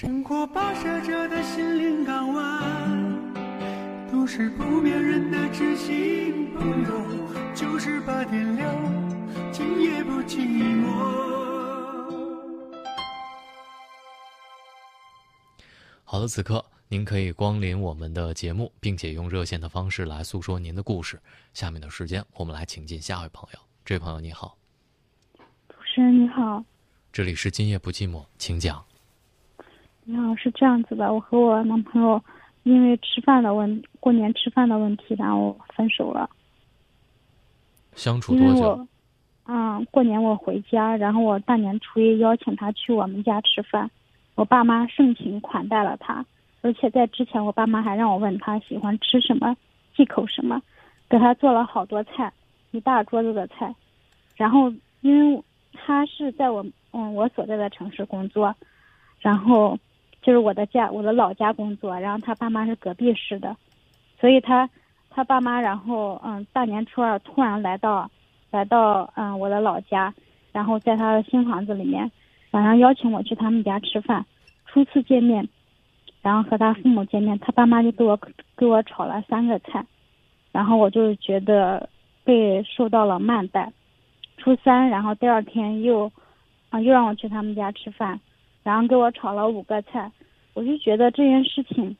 [0.00, 3.32] 生活跋涉着的心灵港湾，
[4.08, 8.64] 都是不眠人的知心朋友，九十八点六，
[9.50, 10.86] 今夜不寂寞。
[16.04, 21.20] 好的，此刻您可以光临我们的节目，并且用热线的方式来诉说您的故事。
[21.52, 23.58] 下面的时间，我们来请进下一位朋友。
[23.84, 24.56] 这位朋友你好，
[25.68, 26.62] 主持人你好，
[27.12, 28.84] 这里是今夜不寂寞，请讲。
[30.10, 32.18] 你好，是这样子的，我和我男朋友
[32.62, 36.30] 因为吃饭的问过年吃饭的问题，然后分手了。
[37.94, 38.60] 相处多久？
[38.62, 38.88] 我，
[39.44, 43.90] 嗯，过年我回家，然后我大年初一邀请他去我们家吃饭。
[44.34, 46.24] 我爸妈盛情款待了他，
[46.62, 49.54] 而且在之前，我爸妈还让我问他喜欢吃什么，
[49.94, 50.62] 忌口什么，
[51.10, 52.32] 给他做了好多菜，
[52.70, 53.74] 一大桌子的菜。
[54.36, 55.42] 然后，因为
[55.74, 58.54] 他是在我嗯我所在的城市工作，
[59.20, 59.78] 然后
[60.28, 63.56] 就是我的家我的老家工作，然后他爸妈是隔壁市的，
[64.20, 64.68] 所以他
[65.08, 68.10] 他爸妈然后嗯大年初二突然来到
[68.50, 70.12] 来到嗯我的老家，
[70.52, 72.10] 然后在他的新房子里面。
[72.50, 74.26] 晚上邀请我去他们家吃饭，
[74.66, 75.48] 初次见面，
[76.20, 78.18] 然后和他父母见面，他爸妈就给我
[78.54, 79.82] 给我炒了三个菜，
[80.52, 81.88] 然后我就觉得
[82.22, 83.72] 被受到了慢待。
[84.36, 86.12] 初三，然后第二天又
[86.68, 88.20] 啊又让我去他们家吃饭，
[88.68, 90.12] 然后给我炒了五个菜，
[90.52, 91.96] 我就觉得这件事情，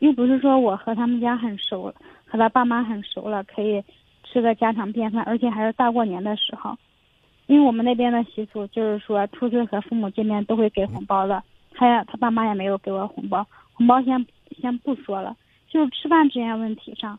[0.00, 1.84] 又不是说我和他们家很熟，
[2.26, 3.82] 和他爸妈很熟了可以
[4.24, 6.76] 吃个家常便饭，而且还是大过年的时候。
[7.46, 11.42] 因为我们那边的习俗就是说，初次和父母见面都会给红包的。
[11.72, 14.26] 他呀，他爸妈也没有给我红包，红包先
[14.60, 15.34] 先不说了，
[15.70, 17.18] 就是吃饭这件问题上，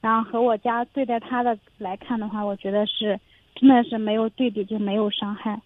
[0.00, 3.20] 然后和我家对待他的来看的话，我觉得是
[3.54, 5.60] 真的是没有对比就没有伤害。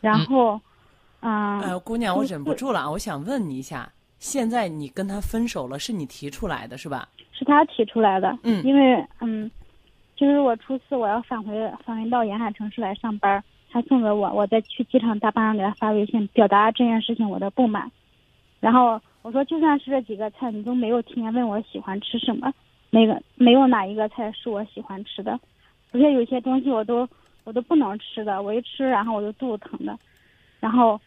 [0.00, 0.60] 然后，嗯，
[1.24, 7.08] 呃，姑娘，我忍不住了，我想问你一下，现在你跟他分手了，是你提出来的是吧？
[7.32, 8.38] 是他提出来的。
[8.42, 9.50] 嗯，因为嗯。
[10.16, 11.52] 就是我初四我要返回
[11.84, 17.90] 返回到沿海城市来上班，他送给我，我再去机场大巴上给他发微信，表达这件事情我的不满。
[18.60, 22.54] 然后我说，就算是这几个菜，你都没有提前问我喜欢吃什么，
[22.90, 25.32] 那个没有哪一个菜是我喜欢吃的，
[25.90, 27.06] 而且有些东西我都
[27.42, 29.98] 我都不能吃的，我一吃然后我就肚子疼的。
[30.60, 30.98] 然后，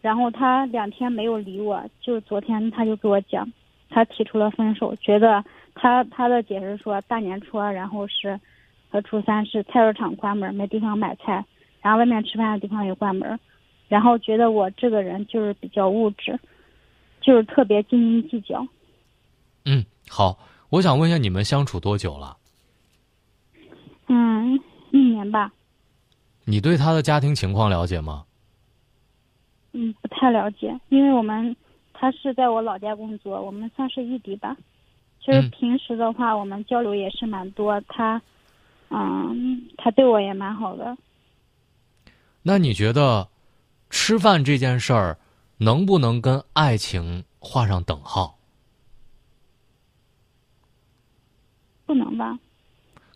[0.00, 3.50] 然后他两天没有理我，就昨天他就给我讲，
[3.88, 5.44] 他提出了分手，觉得。
[5.80, 8.40] 他他的解释说，大年初二，然后是
[8.90, 11.44] 和初三是菜市场关门，没地方买菜，
[11.80, 13.38] 然后外面吃饭的地方也关门，
[13.86, 16.36] 然后觉得我这个人就是比较物质，
[17.20, 18.66] 就是特别斤斤计较。
[19.66, 20.36] 嗯，好，
[20.70, 22.36] 我想问一下，你们相处多久了？
[24.08, 24.58] 嗯，
[24.90, 25.52] 一年吧。
[26.44, 28.24] 你对他的家庭情况了解吗？
[29.72, 31.54] 嗯，不太了解，因为我们
[31.92, 34.56] 他是在我老家工作，我们算是异地吧。
[35.20, 37.78] 就是平时的话，我们交流也是蛮多。
[37.82, 38.22] 他，
[38.88, 40.96] 嗯，他对我也蛮好的。
[42.42, 43.28] 那你觉得，
[43.90, 45.18] 吃饭这件事儿，
[45.58, 48.38] 能不能跟爱情画上等号？
[51.84, 52.38] 不能吧。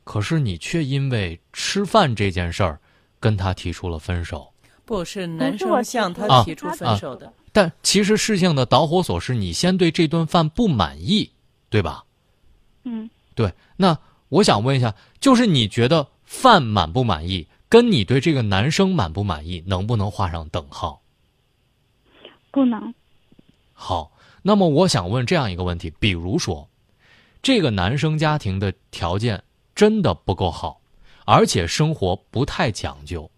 [0.04, 2.78] 可是你却因为吃饭这件事儿，
[3.19, 4.51] 跟他提出了分手。
[4.92, 7.32] 不是男生向他提出分手的。
[7.53, 11.30] 但其实事情的导火索是你先对这顿饭不满意。
[11.72, 12.04] 对吧？
[12.84, 13.50] 嗯，对。
[13.78, 13.97] 那
[14.28, 21.00] 我想问一下，就是你觉得饭满不满意，跟你对这个男生满不满意，能不能画上等号？
[22.50, 22.92] 不能。
[23.72, 26.69] 好，那么我想问这样一个问题：比如说，
[27.41, 29.42] 这个男生家庭的条件
[29.75, 30.78] 真的不够好，
[31.25, 33.31] 而且生活不太讲究，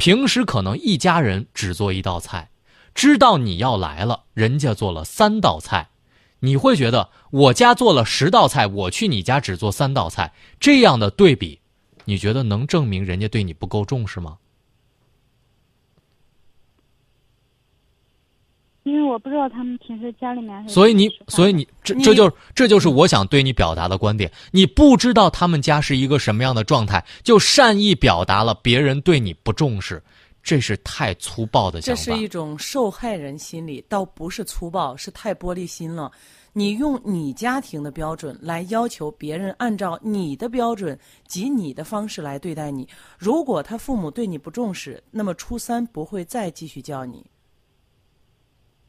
[0.00, 2.48] 平时可能一家人只做一道菜，
[2.94, 5.90] 知道你要来了，人家做了三道菜。
[6.38, 11.60] 你会觉得我家做了十道菜，我去你家只做三道菜，这样的对比，
[12.06, 14.38] 你觉得能证明人家对你不够重视吗？
[18.82, 20.68] 因为我不知道他们平时家里面。
[20.68, 24.30] 所以你，所以你，这这就这就是我想对你表达的观点。
[24.50, 30.02] 你不知道他们家是一个什么样的状态，就善意表达了别人对你不重视，
[30.42, 32.02] 这是太粗暴的想法。
[32.02, 36.10] 这是一种受害人心理，倒不是粗暴，是太玻璃心了。
[36.52, 40.98] 你用你家庭的标准来要求别人按照你的标准
[41.28, 42.88] 及你的方式来对待你，
[43.18, 47.24] 如果他父母对你不重视，那么初三不会再继续叫你。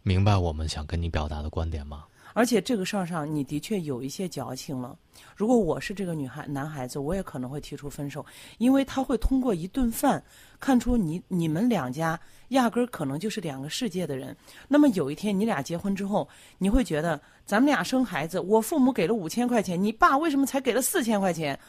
[0.03, 2.05] 明白我们想跟你表达的观点吗？
[2.33, 4.97] 而且这个事儿上，你的确有一些矫情了。
[5.35, 8.25] 如果我是这个女孩男孩子，我也可能会提出分手，
[8.57, 10.23] 因为他会通过一顿饭
[10.57, 12.17] 看出你你们两家
[12.49, 14.35] 压根儿可能就是两个世界的人。
[14.69, 16.27] 那么有一天你俩结婚之后，
[16.57, 21.59] 你会觉得咱们俩生孩子，我父母给了五千块钱，你爸为什么才给了四千块钱？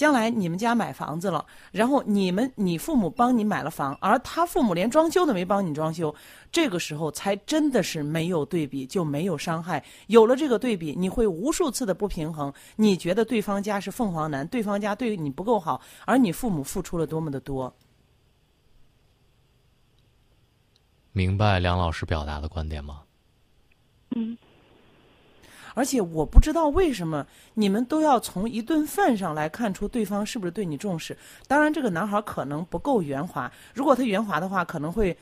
[0.00, 6.14] 将来你们家买房子了，然后你们你父母帮你买了房，而他父母连装修都没帮你装修，
[6.50, 9.84] 这个时候才真的是没有对比就没有伤害。
[10.06, 12.50] 有了这个对比，你会无数次的不平衡。
[12.76, 17.70] 你觉得对方家是凤凰男，对方家对你不够好，而你父母付出了多么的多。
[21.12, 23.02] 明白梁老师表达的观点吗？
[25.74, 31.16] 而且我不知道为什么你们都要从一顿饭上来看出对方是不是对你重视。
[31.46, 35.16] 当然，这个男孩可能不够圆滑，如果他圆滑的话，可能会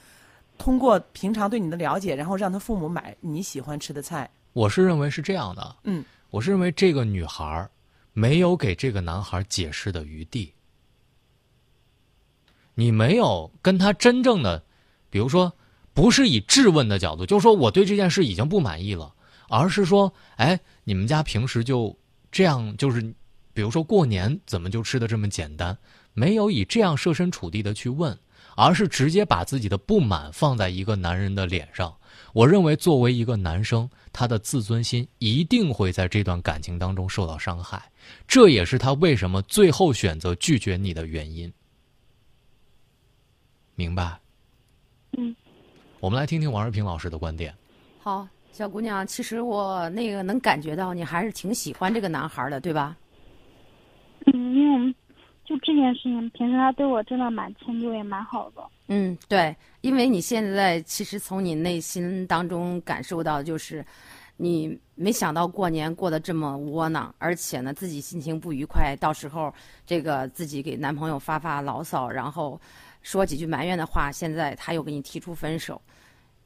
[0.57, 4.29] 通过平常对你的了解，然后让他父母买你喜欢吃的菜。
[4.53, 7.69] 我是认为是这样的，嗯，我是认为这个女孩
[8.13, 10.53] 没有给这个男孩解释的余地。
[12.75, 14.63] 你没有跟他真正的，
[15.11, 15.53] 比如说，
[15.93, 19.13] 不是以质问的角度，就是说我对这件事已经不满意了，
[19.49, 21.97] 而是说，哎，你们家平时就
[22.31, 23.03] 这样，就是，
[23.53, 25.77] 比如说过年怎么就吃的这么简单？
[26.15, 28.17] 没有以这样设身处地的去问，
[28.57, 31.95] 而是直接把自己的不满放在一个男人的脸上。
[32.33, 37.91] 我认为，作为一个男生，他的自尊心一定会在这段感情当中受到伤害，
[38.27, 41.53] 这也是他为什么最后选择拒绝你的原因。
[43.77, 44.19] 明白？
[45.17, 45.35] 嗯，
[46.01, 47.55] 我们来听听王瑞平老师的观点。
[48.01, 52.97] 好，小姑娘，其实我那个能感觉到你还是挺喜欢这个男孩的，对吧？
[54.27, 54.95] 嗯，因为我们
[55.45, 58.63] 就这件事情，平时他对我真的蛮迁就，也蛮好的。
[58.89, 63.85] 嗯，对，因为你现在其实从你内心当中感受到，就是
[64.37, 69.55] 你没想到过年过得这么窝囊，而且呢自己心情不愉快，到时候
[69.87, 72.61] 这个自己给男朋友发发牢骚，然后
[73.03, 75.81] 说几句埋怨的话，现在他又给你提出分手，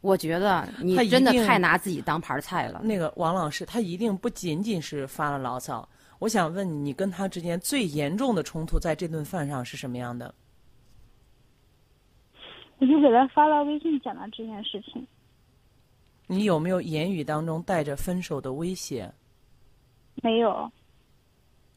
[0.03, 2.83] 我觉得你他真的太拿自己当盘菜了。
[2.85, 5.89] 那个王老师，他一定不仅仅是发了牢骚。
[6.19, 10.35] 我想问你，你跟他之间最严重的冲突在这顿饭上是什么样的？
[12.79, 15.07] 我就给他发了微信讲了这件事情。
[16.27, 19.13] 你有没有言语当中带着分手的威胁？
[20.23, 20.71] 没有，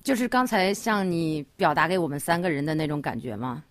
[0.01, 3.63] 就是刚才像你表达给我们三个人的那种感觉吗？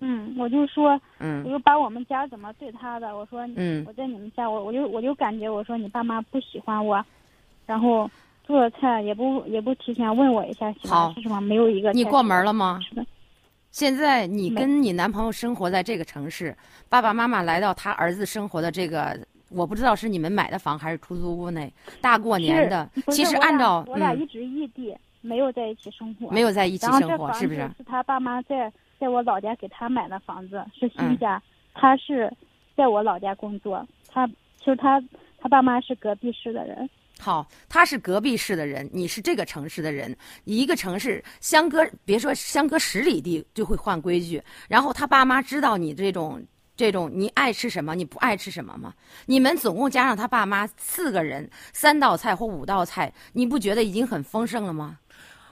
[0.00, 7.04] 嗯，我就说，我嗯就把我们家怎么对他的，我说，嗯我在你们家，我我就我就感觉，我说你爸妈不喜欢我，
[7.64, 8.10] 然后
[8.44, 12.80] 做的菜也不也不提前问我一下喜好欢吃什么，没有一个你过门是了吗？
[13.70, 16.56] 现在你跟你男朋友生活在这个城市，
[16.88, 19.18] 爸爸妈妈来到他儿子生活的这个，
[19.50, 21.70] 我不知道是你们买的房还是出租屋内，
[22.00, 27.60] 大过年的其实按照嗯我俩一直异地，没有在一起生活，没有在一起生活，是不是？
[27.76, 31.42] 是他爸妈在在我老家给他买的房子，是嗯新家，
[31.74, 32.32] 他是
[32.76, 34.26] 在我老家工作，他
[34.58, 35.02] 其实他
[35.38, 36.88] 他爸妈是隔壁市的人，
[37.18, 44.42] 好，他是隔壁市的人，你是这个城市的人，一个城市相隔，别说相隔十里地就会换规矩。
[44.68, 46.42] 然后他爸妈知道你这种
[46.74, 48.92] 这种你爱吃什么，你不爱吃什么吗？
[49.24, 54.98] 你们总共加上他爸妈四个人，三道菜或五道菜，你不觉得已经很丰盛了吗？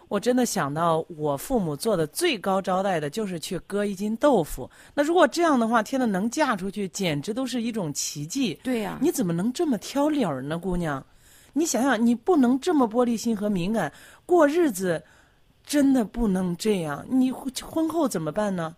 [0.08, 4.70] 我真的想到，我父母做的最高招待的就是去割一斤豆腐。
[4.94, 8.58] 那如果这样的话，天呐，能嫁出去简直都是一种奇迹。
[8.62, 11.04] 对呀、你怎么能这么挑理儿呢，姑娘？
[11.52, 13.92] 你想想，你不能这么玻璃心和敏感，
[14.26, 15.02] 过日子
[15.64, 17.04] 真的不能这样。
[17.08, 18.76] 你婚后怎么办呢？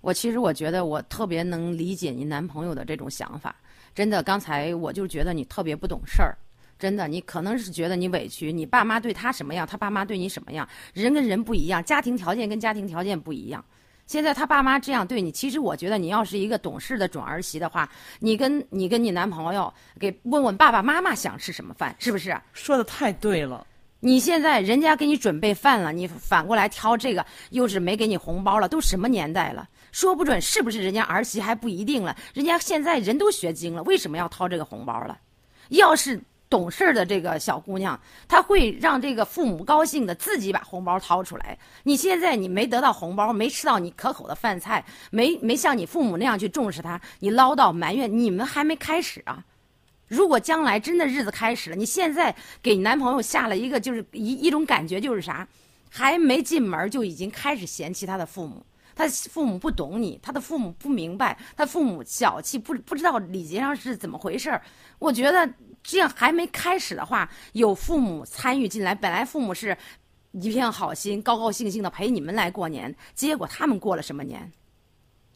[0.00, 3.56] 我其实我觉得我特别能理解你男朋友的这种想法，
[3.94, 6.36] 真的，刚才我就觉得你特别不懂事儿。
[6.84, 13.64] 真的，你可能是觉得你委屈，你爸妈对他什么样，他爸妈对你什么样，人跟人不一样，家庭条件跟家庭条件不一样。
[14.04, 17.88] 现在他爸妈这样对你，其实我觉得你要是一个懂事的准儿媳的话，
[18.20, 22.38] 你跟你跟你男朋友给问问爸爸妈妈想吃什么饭，是不是？
[22.52, 23.66] 说的太对了。
[24.00, 29.66] 你现在人家给你准备饭了，你反过来挑这个，又是没给你红包了，都什么年代了？
[29.90, 32.14] 说不准是不是人家儿媳还不一定了。
[32.34, 35.18] 人家现在人都学精了，为什么要掏这个红包了？
[35.70, 36.20] 要是
[36.50, 37.98] 懂事的这个小姑娘，
[38.28, 41.58] 她会让这个父母高兴的，自己把红包掏出来。
[41.82, 49.44] 你现在你没得到红包，没吃到你可口的饭菜，没没像你父母那样去重视她，你唠叨埋怨，你们还没开始啊。
[50.06, 52.32] 如果将来真的日子开始了，你现在
[52.62, 55.48] 给男朋友下了一个就是一一种感觉，就是啥，
[55.90, 64.62] 还没进门就已经开始嫌弃他的父母，他父母不懂你，他的父母不明白，他父母小气，不不知道礼节上是怎么回事儿。
[64.98, 65.50] 我觉得
[65.84, 69.76] 这样还没开始的话，有父母参与进来，本来父母是
[70.32, 74.50] 一片好心，高高兴兴的陪你们来过年，结果他们过了什么年？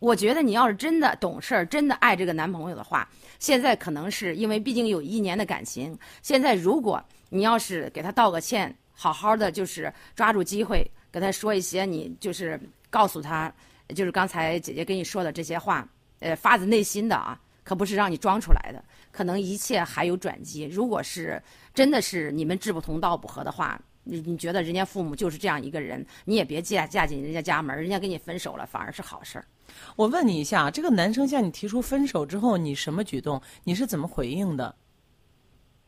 [0.00, 3.06] 我觉得你要是真的懂事儿，真的爱这个男朋友的话，
[3.38, 5.96] 现在可能是因为毕竟有一年的感情。
[6.22, 13.52] 现在如果你要是给他道个歉，好好的就是抓住机会跟他说一些，你就是告诉他，
[13.94, 15.86] 就是刚才姐姐跟你说的这些话，
[16.20, 18.82] 呃，发自内心的啊，可不是让你装出来的。
[19.18, 20.62] 可能一切还有转机。
[20.62, 21.42] 如果是
[21.74, 29.44] 真的是你们志不同道不合的话，你你觉得人家父母就是这样一个人，你也别嫁嫁进人家家门，人家跟你分手了反而是好事儿。
[29.96, 33.42] 我问你一下，这个男生向你提出分手之后，你什么举动？
[33.64, 34.72] 你是怎么回应的？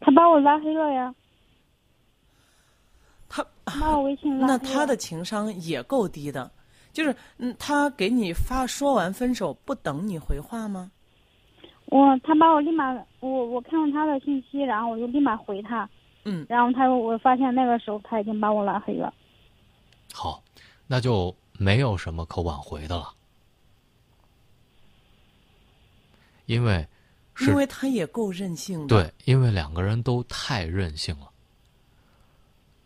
[0.01, 1.15] 他把我拉黑了呀，
[3.29, 4.59] 他把我微信拉黑那。
[4.59, 6.51] 他的情商也够低的，
[6.93, 10.91] 就是嗯，他给你发说完分手不等你回话吗？
[11.90, 15.88] 我他把我立马我我看到他的信息，然后我就立马回他，
[16.25, 19.12] 嗯，然后他我发现那个时候他已经把我拉黑了。
[20.12, 20.42] 好，
[20.87, 23.12] 那就没有什么可挽回的了，
[26.47, 26.87] 因为
[27.35, 28.87] 是因为他也够任性的。
[28.87, 31.28] 对，因为两个人都太任性了。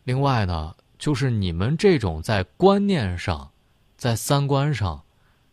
[0.04, 3.50] 另外呢，就是你们这种在观念上、
[3.96, 5.02] 在三观上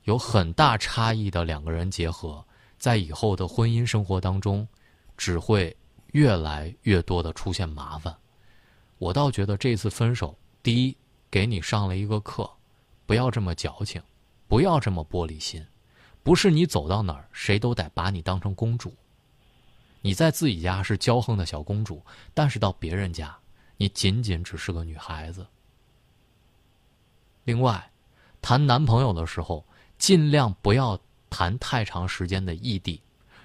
[0.04, 2.44] 有很大差异的两个人结合，
[2.82, 4.68] 在以后的婚姻生活当中，
[5.16, 5.78] 只会
[6.14, 8.12] 越来越多的出现麻烦。
[8.98, 10.98] 我倒觉得这次分手，第一，
[11.30, 12.50] 给你上了一个课，
[13.06, 14.02] 不要这么矫情，
[14.48, 15.64] 不要这么玻璃心，
[16.24, 18.92] 不是你走到哪儿谁都得把你当成公主。
[20.02, 23.38] 你在自己家是骄横的小公主，但是到别人家，
[23.78, 25.46] 你仅仅只是个女孩子。
[27.44, 27.92] 另外，
[28.42, 29.64] 谈男朋友的时候，
[30.00, 31.00] 尽量不要
[31.32, 33.02] 谈太长时间的异地，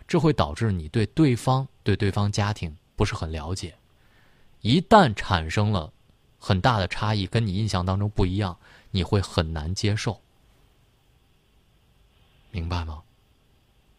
[0.07, 3.75] 这会导致你对对方、对对方家庭不是很了解。
[4.61, 5.91] 一旦产生了
[6.39, 8.59] 很大的差异，跟你印象当中不一样，
[8.91, 10.21] 你会很难接受。
[12.51, 13.03] 明白吗？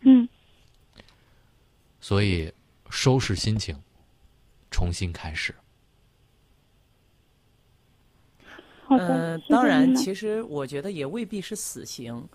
[0.02, 0.28] 嗯，
[2.02, 2.52] 所以，
[2.90, 3.82] 收拾心情，
[4.70, 5.56] 重新开始。
[8.84, 9.08] 好的。
[9.08, 12.28] 呃，当然，其实我觉得也未必是死刑，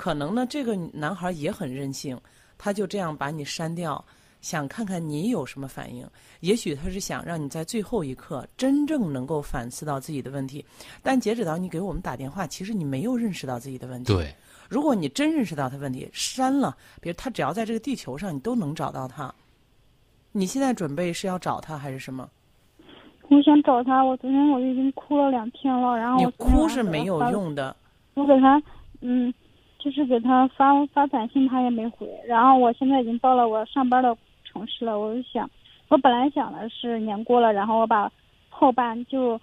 [0.00, 2.18] 可能呢，这个男孩也很任性，
[2.56, 4.02] 他就这样把你删掉，
[4.40, 6.08] 想看看你有什么反应。
[6.40, 10.64] 也许他是想让你在最后一刻真正能够反思到自己的问题，
[11.02, 14.10] 但截止到你给我们打电话，其实你没有认识到自己的问题。
[14.10, 14.34] 对，
[14.70, 19.30] 如果你真认识到他问题，删了，比如他只要在这个地球上，你都能找到他。
[20.32, 22.26] 你现在准备是要找他还是什么？
[23.28, 27.76] 我想找他，我昨天我已经哭了两天了，然后你哭是没有用的。
[28.14, 28.60] 我给他，
[29.02, 29.32] 嗯，
[29.82, 32.06] 就是给他发发短信，他也没回。
[32.26, 35.48] 然后我现在已经到了我上班的城市了，我就想，
[35.88, 38.10] 我本来想的是年过了，然后我把
[38.48, 39.40] 后半就，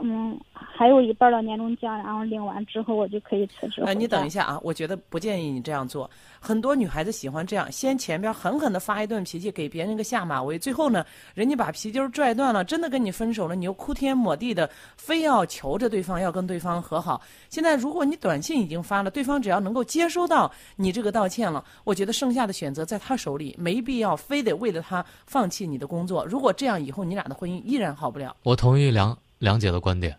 [0.00, 3.82] 嗯，还有一半的年终奖，然后领完之后我就可以辞职。
[3.82, 4.30] 呃，你等一。
[4.30, 6.10] 下啊，我觉得不建议你这样做。
[6.38, 11.02] 很多女孩子喜欢这样，先前边狠狠的发一顿脾气，给别人一个下马威，最后呢，
[11.34, 17.22] 人家把皮筋拽断了，真的跟你分手了，你又哭天抹地的，非要求着对方要跟对方和好。
[17.48, 26.26] 现在如果你短信已经发了，对方只要能够接收到你这个道歉了，我觉得剩下的选择在他手里，没必要非得为了他放弃你的工作。
[26.26, 28.36] 如果这样，以后你俩的婚姻依然好不了。
[28.42, 30.16] 我同意梁梁姐的观点。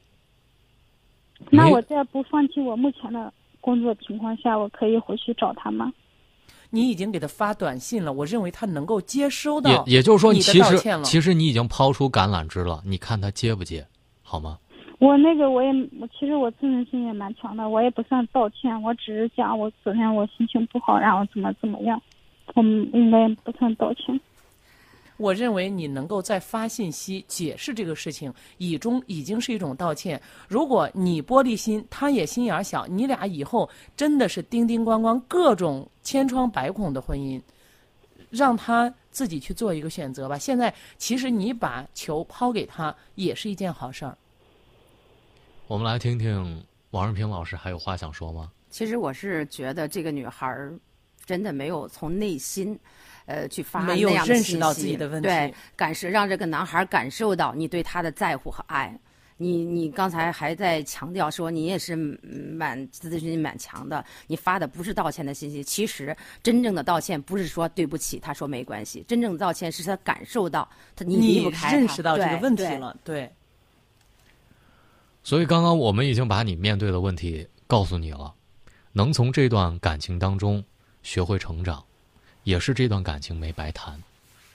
[1.50, 3.32] 那我在不放弃我目前的
[3.62, 5.92] 工作情况下，我可以回去找他吗？
[6.70, 13.86] 你已经给他发短信了，我认为他能够接收也到，也就是说，你其实道歉了其实你已经抛出橄榄枝了，你看他接不接，
[14.24, 14.58] 好吗？
[15.00, 15.70] 我那个我也，
[16.00, 22.02] 我其实我自尊心也蛮强的，我也不算道歉，我只是讲我昨天我心情不好，然后怎么怎么样，
[22.56, 24.20] 我们应该不算道歉。
[25.18, 30.22] 我认为你能够在发信息解释这个事情，已中已经是一种道歉。
[30.48, 37.42] 如果你玻璃心，他也心眼儿小，你俩以后真的是叮叮咣咣、各种千疮百孔的婚姻，
[38.30, 40.38] 让他自己去做一个选择吧。
[40.38, 44.18] 现在其实你把球抛给他也是一件好事儿。
[45.68, 48.52] 我们来听听王仁平老师还有话想说吗？
[48.70, 50.78] 其实我是觉得这个女孩儿
[51.26, 52.78] 真的没有从内心，
[53.28, 59.00] 呃，去发没有那样的认识到信息自己的问题对，感受让这个男孩感受到你对他的在乎和爱。
[59.40, 65.64] 你你刚才还在强调说你也是嗯蛮自尊心蛮强的，你发的不是道歉的信息。
[65.64, 73.32] 其实真正的道歉不是说对不起，他说没关系，真正的道歉是他感受到他你离不开他认识到这个对对问题了，对。
[75.22, 78.34] 所以刚刚我们已经把你面对的问题告诉你了，
[78.94, 80.64] 能从这段感情当中
[81.04, 81.86] 学会成长，
[82.48, 84.02] 也是这段感情没白谈，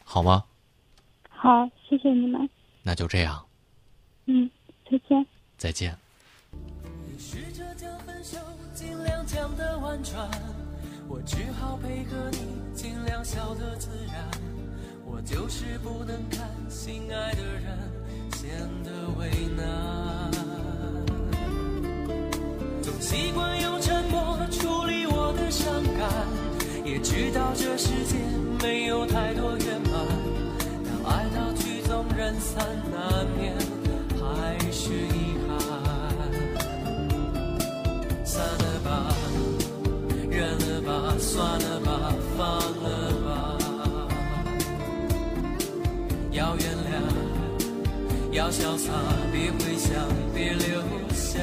[0.02, 0.42] 好吗？
[1.28, 2.48] 好，谢谢你们。
[2.82, 3.44] 那就这样，
[4.24, 4.50] 嗯，
[4.90, 5.26] 再见。
[5.58, 5.94] 再见。
[7.18, 8.38] 试着将分手
[8.72, 10.26] 尽量讲的婉转，
[11.06, 12.38] 我只好配合你，
[12.74, 14.26] 尽量笑得自然。
[15.04, 17.78] 我就是不能看心爱的人
[18.32, 18.48] 显
[18.82, 20.32] 得为难，
[22.80, 26.10] 总习惯用沉默处理我的伤感，
[26.92, 28.16] 也知道这世界
[28.60, 29.92] 没有太多圆满，
[30.84, 33.56] 当爱到曲终人散，难免
[34.20, 35.56] 还是遗憾。
[38.26, 39.14] 散了吧，
[40.28, 43.56] 忍了吧，算了吧，放了吧。
[46.30, 46.92] 要原谅，
[48.32, 48.92] 要潇洒，
[49.32, 49.94] 别回想，
[50.34, 50.82] 别留
[51.14, 51.40] 下。